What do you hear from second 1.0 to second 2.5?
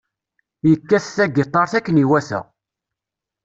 tagitaṛt akken iwata.